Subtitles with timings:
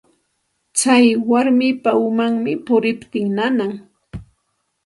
[0.77, 3.73] Tsay warmapa umanmi puriptin nanan.